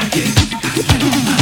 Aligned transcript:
I 0.00 0.08
get, 0.08 1.39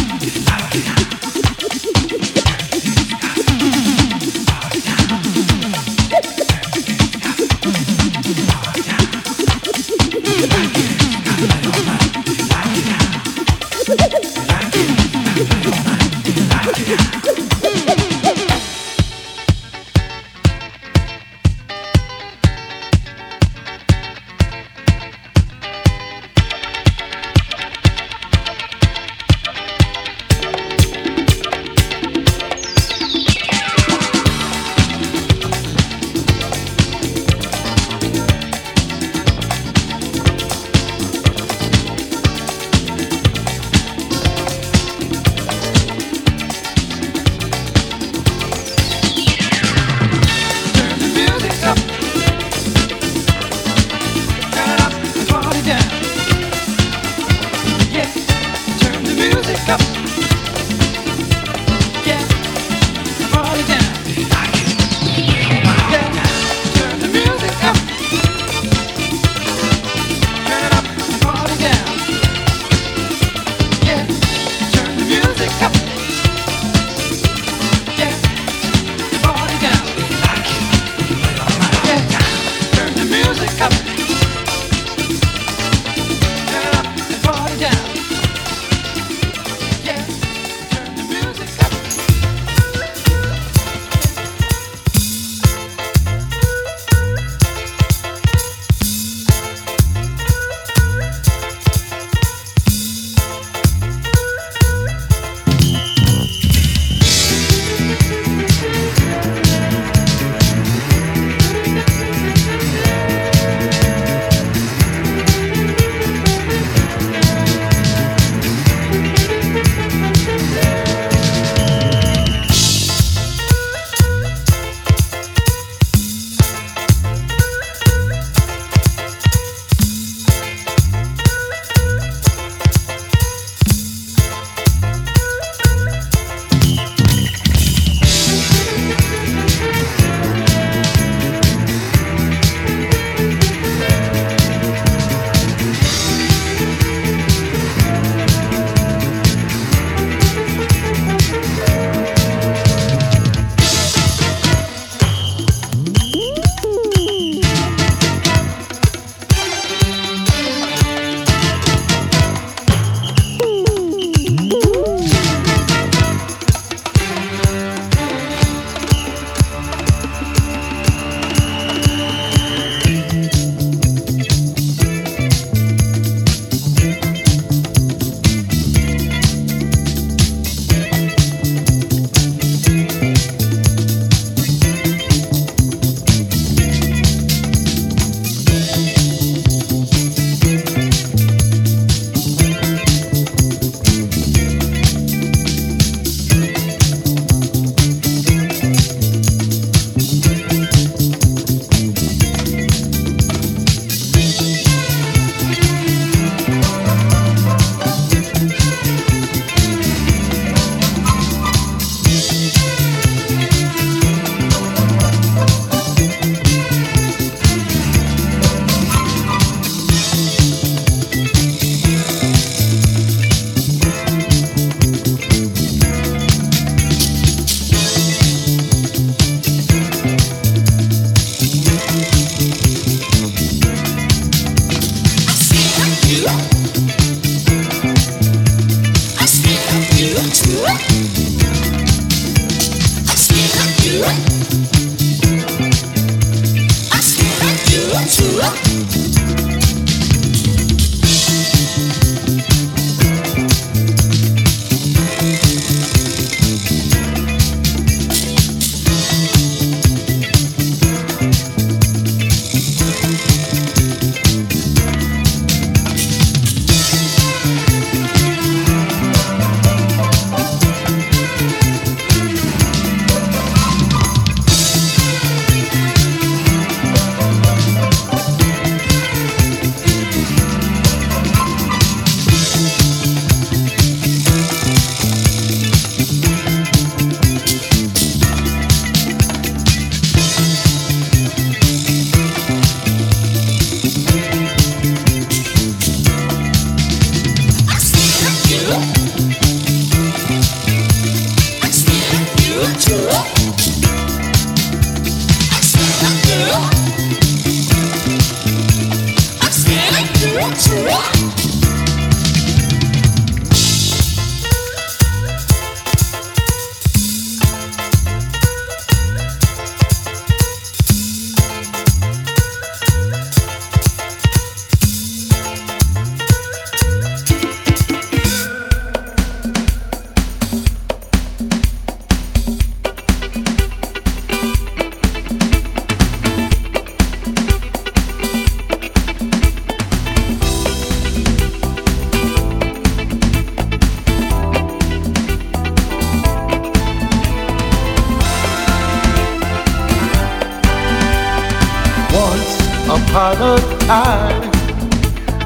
about 353.10 353.40
a 353.40 353.78
time 353.86 354.50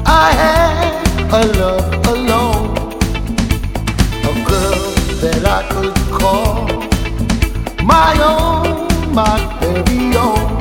I 0.05 0.31
had 0.41 1.03
a 1.31 1.43
love 1.59 2.07
alone, 2.07 2.75
a 4.29 4.33
girl 4.49 4.83
that 5.21 5.43
I 5.45 5.61
could 5.71 5.95
call 6.19 6.67
my 7.83 8.11
own, 8.31 8.87
my 9.15 9.37
very 9.61 10.11
own, 10.27 10.59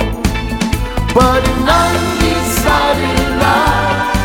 but 1.13 1.43
an 1.53 1.69
undecided 1.83 3.23
love, 3.43 4.17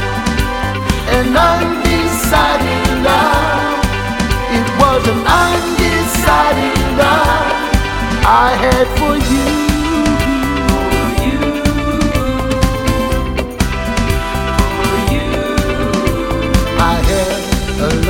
an 1.18 1.36
undecided 1.50 2.88
love, 3.08 3.86
it 4.58 4.68
was 4.82 5.02
an 5.14 5.22
undecided 5.42 6.80
love 7.02 7.58
I 8.24 8.50
had 8.62 8.88
for 9.00 9.16
you. 9.34 9.77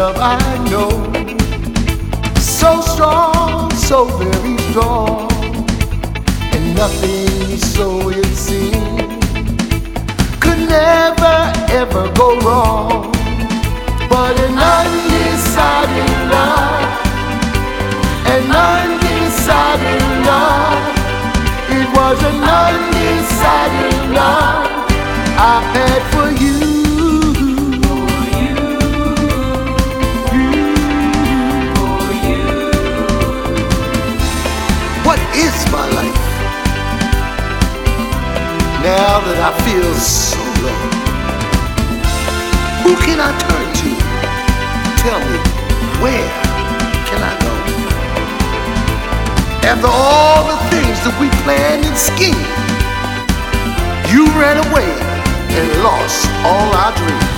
Love 0.07 0.19
I 0.19 0.39
know. 0.69 0.89
So 2.39 2.81
strong, 2.81 3.71
so 3.71 4.05
very 4.05 4.57
strong, 4.69 5.29
and 6.53 6.75
nothing, 6.75 7.57
so 7.57 8.09
it 8.09 8.33
seems, 8.45 9.25
could 10.39 10.61
never 10.79 11.35
ever 11.81 12.03
go 12.13 12.39
wrong. 12.39 13.11
But 14.09 14.33
an 14.47 14.57
undecided 14.77 16.15
love, 16.35 16.89
an 18.35 18.45
undecided 18.69 20.05
love, 20.29 20.83
it 21.77 21.87
was 21.97 22.17
an 22.31 22.39
undecided 22.61 23.99
love 24.15 24.67
I 25.37 25.55
had 25.73 26.01
for 26.13 26.43
you. 26.43 26.76
Now 38.87 39.19
that 39.19 39.39
I 39.43 39.51
feel 39.67 39.91
so 39.99 40.39
low, 40.63 40.79
who 42.87 42.95
can 43.03 43.19
I 43.19 43.35
turn 43.35 43.67
to? 43.83 43.89
Tell 45.03 45.19
me, 45.27 45.39
where 45.99 46.31
can 47.03 47.19
I 47.19 47.35
go? 47.43 47.51
After 49.67 49.91
all 49.91 50.47
the 50.47 50.55
things 50.71 51.03
that 51.03 51.19
we 51.19 51.27
planned 51.43 51.83
and 51.83 51.97
schemed, 51.99 52.47
you 54.07 54.23
ran 54.39 54.55
away 54.71 54.87
and 55.51 55.67
lost 55.83 56.23
all 56.47 56.71
our 56.71 56.95
dreams. 56.95 57.36